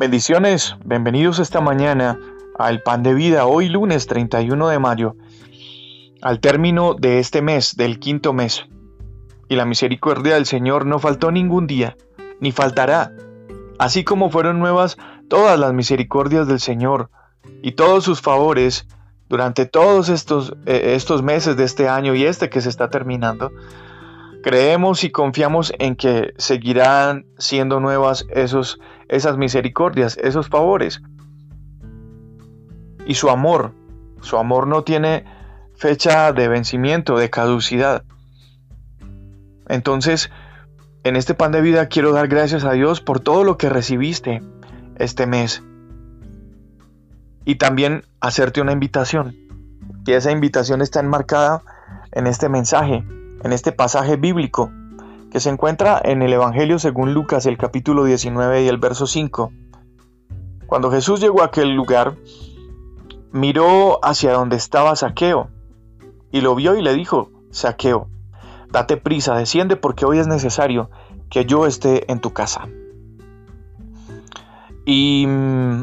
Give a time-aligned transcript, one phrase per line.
[0.00, 2.18] Bendiciones, bienvenidos esta mañana
[2.58, 5.14] al Pan de Vida, hoy lunes 31 de mayo,
[6.22, 8.64] al término de este mes, del quinto mes.
[9.50, 11.98] Y la misericordia del Señor no faltó ningún día,
[12.40, 13.12] ni faltará,
[13.78, 14.96] así como fueron nuevas
[15.28, 17.10] todas las misericordias del Señor
[17.60, 18.88] y todos sus favores
[19.28, 23.52] durante todos estos, eh, estos meses de este año y este que se está terminando.
[24.42, 31.02] Creemos y confiamos en que seguirán siendo nuevas esos, esas misericordias, esos favores.
[33.04, 33.74] Y su amor,
[34.22, 35.24] su amor no tiene
[35.74, 38.04] fecha de vencimiento, de caducidad.
[39.68, 40.30] Entonces,
[41.04, 44.42] en este pan de vida quiero dar gracias a Dios por todo lo que recibiste
[44.96, 45.62] este mes.
[47.44, 49.36] Y también hacerte una invitación.
[50.06, 51.62] Y esa invitación está enmarcada
[52.12, 53.04] en este mensaje
[53.42, 54.70] en este pasaje bíblico
[55.30, 59.52] que se encuentra en el Evangelio según Lucas el capítulo 19 y el verso 5.
[60.66, 62.16] Cuando Jesús llegó a aquel lugar,
[63.32, 65.50] miró hacia donde estaba Saqueo
[66.32, 68.08] y lo vio y le dijo, Saqueo,
[68.70, 70.90] date prisa, desciende porque hoy es necesario
[71.28, 72.68] que yo esté en tu casa.
[74.84, 75.82] Y mm,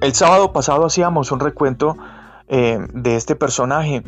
[0.00, 1.96] el sábado pasado hacíamos un recuento
[2.48, 4.02] eh, de este personaje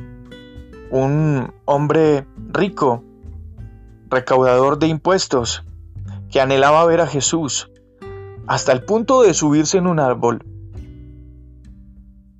[0.91, 3.03] un hombre rico,
[4.09, 5.65] recaudador de impuestos,
[6.31, 7.71] que anhelaba ver a Jesús,
[8.47, 10.45] hasta el punto de subirse en un árbol.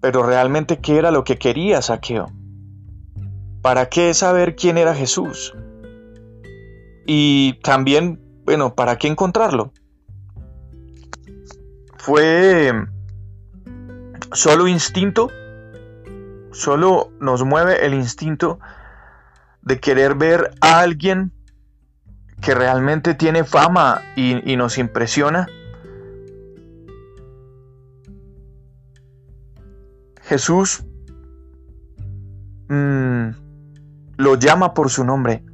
[0.01, 2.31] Pero realmente, ¿qué era lo que quería Saqueo?
[3.63, 5.55] ¿Para qué saber quién era Jesús?
[7.07, 9.73] Y también, bueno, ¿para qué encontrarlo?
[11.99, 12.73] ¿Fue
[14.33, 15.31] solo instinto?
[16.53, 18.61] Solo nos mueve el instinto
[19.63, 21.33] de querer ver a alguien
[22.41, 25.47] que realmente tiene fama y, nos impresiona.
[30.23, 30.85] Jesús
[32.69, 33.29] mm,
[34.17, 35.45] lo llama por su nombre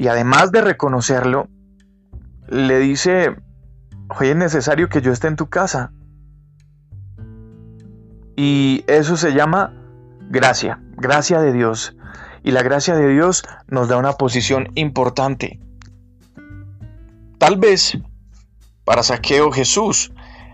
[0.00, 1.48] y además de reconocerlo,
[2.48, 3.36] le dice,
[4.08, 5.92] hoy es necesario que yo esté en tu casa.
[8.34, 9.74] Y eso se llama
[10.30, 11.94] gracia, gracia de Dios.
[12.42, 15.60] Y la gracia de Dios nos da una posición importante.
[17.38, 17.98] Tal vez
[18.84, 20.12] para Saqueo Jesús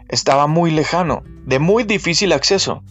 [0.08, 2.82] estaba muy lejano, de muy difícil acceso.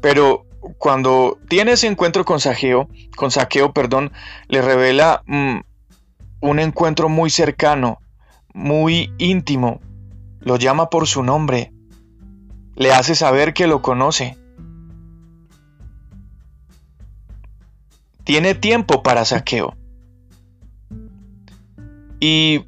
[0.00, 0.46] Pero
[0.78, 4.12] cuando tiene ese encuentro con Saqueo, con Saqueo, perdón,
[4.48, 5.60] le revela mm,
[6.40, 7.98] un encuentro muy cercano,
[8.52, 9.80] muy íntimo.
[10.40, 11.72] Lo llama por su nombre,
[12.74, 14.38] le hace saber que lo conoce.
[18.24, 19.76] Tiene tiempo para saqueo.
[22.20, 22.66] Y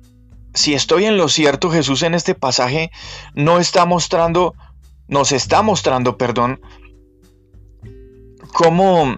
[0.54, 2.90] si estoy en lo cierto, Jesús en este pasaje
[3.34, 4.54] no está mostrando,
[5.08, 6.60] nos está mostrando, perdón,
[8.52, 9.16] cómo,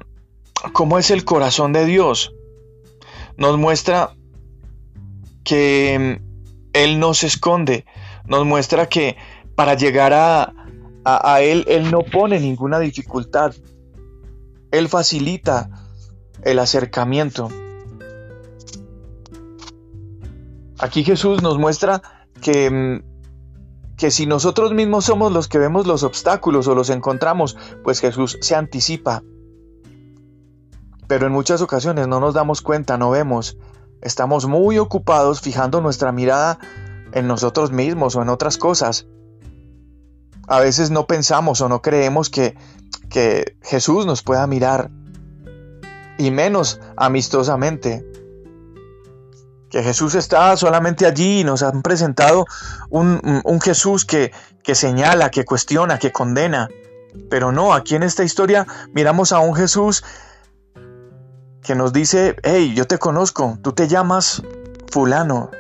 [0.73, 2.33] cómo es el corazón de Dios.
[3.37, 4.15] Nos muestra
[5.45, 6.21] que
[6.73, 7.85] Él no se esconde,
[8.27, 9.17] nos muestra que
[9.55, 10.53] para llegar a,
[11.05, 13.55] a, Él, Él no pone ninguna dificultad.
[14.71, 15.69] Él facilita
[16.45, 17.49] el acercamiento.
[20.79, 22.03] Aquí Jesús nos muestra
[22.41, 27.57] que, mm, que si nosotros mismos somos los que vemos los obstáculos o los encontramos,
[27.83, 29.23] pues Jesús se anticipa.
[31.07, 33.57] Pero en muchas ocasiones no nos damos cuenta, no vemos.
[34.03, 36.59] Estamos muy ocupados fijando nuestra mirada
[37.13, 39.07] en nosotros mismos o en otras cosas
[40.47, 42.57] a veces no pensamos o no creemos que,
[43.09, 44.91] que Jesús nos pueda mirar,
[46.19, 48.05] y menos amistosamente.
[49.71, 52.47] Que Jesús está solamente allí y nos han presentado
[52.91, 53.21] un,
[53.61, 54.33] Jesús que,
[54.63, 56.69] que señala, que cuestiona, que condena.
[57.29, 60.05] Pero no, aquí en esta historia miramos a un Jesús
[61.63, 64.43] que nos dice, hey, yo te conozco, tú te llamas
[64.93, 65.51] fulano.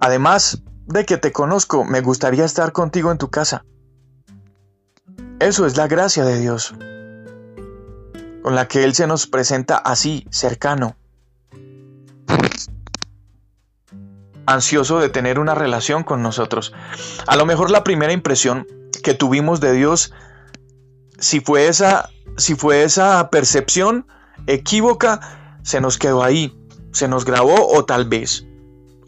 [0.00, 3.64] Además, de que te conozco, me gustaría estar contigo en tu casa.
[5.38, 6.74] Eso es la gracia de Dios,
[8.48, 10.96] con la que Él se nos presenta así, cercano,
[14.46, 16.72] ansioso de tener una relación con nosotros.
[17.26, 18.66] A lo mejor la primera impresión
[19.04, 20.14] que tuvimos de Dios,
[21.18, 22.08] si fue esa,
[22.38, 24.06] si fue esa percepción
[24.46, 26.58] equívoca, se nos quedó ahí,
[26.90, 28.46] se nos grabó o tal vez,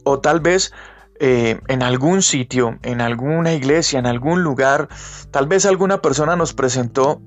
[0.05, 0.71] o tal vez
[1.19, 4.91] eh, en algún sitio, en alguna iglesia, en algún lugar,
[5.31, 7.23] tal vez alguna persona nos presentó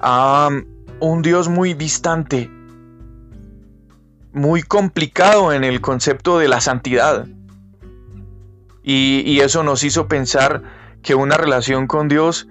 [0.00, 0.48] a
[1.00, 2.50] un Dios muy distante,
[4.32, 7.26] muy complicado en el concepto de la santidad,
[8.82, 10.62] Y, eso nos hizo pensar
[11.02, 12.48] que una relación con Dios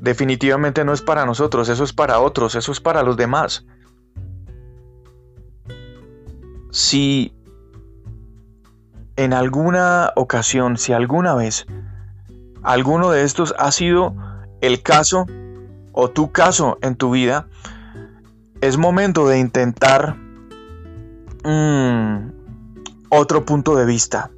[0.00, 3.64] definitivamente no es para nosotros, eso es para otros, eso es para los demás.
[6.70, 7.32] Si
[9.16, 11.66] en alguna ocasión, si alguna vez
[12.62, 14.14] alguno de estos ha sido
[14.60, 15.26] el caso
[15.96, 17.48] o tu caso en tu vida,
[18.60, 20.14] es momento de intentar
[21.42, 22.30] mm,
[23.08, 24.30] otro punto de vista.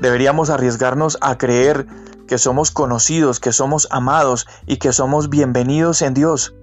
[0.00, 1.86] Deberíamos arriesgarnos a creer
[2.28, 6.54] que somos conocidos, que somos amados y que somos bienvenidos en Dios,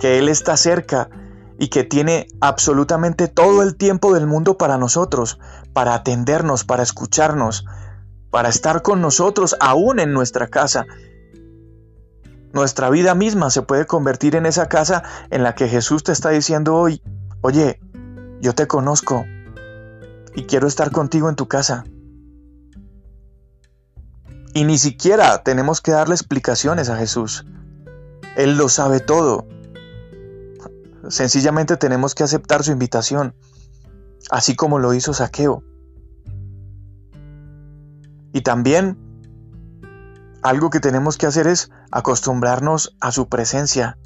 [0.00, 1.10] que Él está cerca
[1.58, 5.40] y que tiene absolutamente todo el tiempo del mundo para nosotros,
[5.72, 7.66] para atendernos, para escucharnos,
[8.30, 10.86] para estar con nosotros aún en nuestra casa.
[12.54, 16.30] Nuestra vida misma se puede convertir en esa casa en la que Jesús te está
[16.30, 17.02] diciendo hoy,
[17.40, 17.80] oye,
[18.40, 19.26] yo te conozco
[20.36, 21.84] y quiero estar contigo en tu casa.
[24.54, 27.44] Y ni siquiera tenemos que darle explicaciones a Jesús.
[28.36, 29.48] Él lo sabe todo.
[31.08, 33.34] Sencillamente tenemos que aceptar su invitación,
[34.30, 35.64] así como lo hizo Saqueo.
[38.32, 38.96] Y también
[40.44, 43.96] algo que tenemos que hacer es acostumbrarnos a su presencia.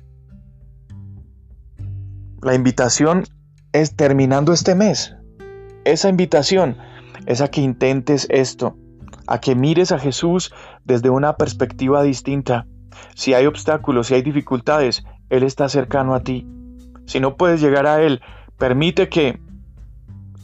[2.41, 3.25] La invitación
[3.73, 5.17] es terminando este mes.
[5.85, 6.77] Esa invitación
[7.27, 8.77] es a que intentes esto,
[9.27, 10.55] a que mires a Jesús
[10.85, 12.69] desde una perspectiva distinta.
[13.17, 16.47] Si hay obstáculos, si hay dificultades, Él está cercano a ti.
[17.07, 18.21] Si no puedes llegar a Él,
[18.57, 19.41] permite que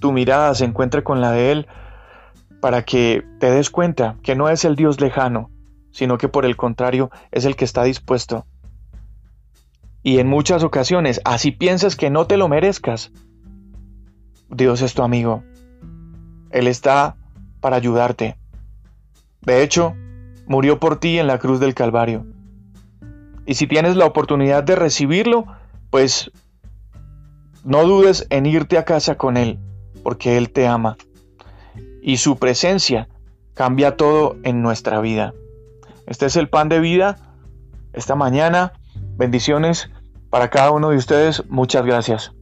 [0.00, 1.68] tu mirada se encuentre con la de Él
[2.60, 5.50] para que te des cuenta que no es el Dios lejano,
[5.94, 8.46] sino que por el contrario es el que está dispuesto.
[10.02, 13.12] Y en muchas ocasiones, así piensas que no te lo merezcas,
[14.50, 15.44] Dios es tu amigo.
[16.50, 17.16] Él está
[17.60, 18.36] para ayudarte.
[19.42, 19.94] De hecho,
[20.48, 22.26] murió por ti en la cruz del Calvario.
[23.46, 25.46] Y si tienes la oportunidad de recibirlo,
[25.90, 26.32] pues
[27.62, 29.60] no dudes en irte a casa con Él,
[30.02, 30.96] porque Él te ama.
[32.02, 33.08] Y su presencia
[33.54, 35.34] cambia todo en nuestra vida.
[36.06, 37.16] Este es el pan de vida.
[37.92, 38.72] Esta mañana,
[39.16, 39.90] bendiciones
[40.30, 41.44] para cada uno de ustedes.
[41.48, 42.32] Muchas gracias.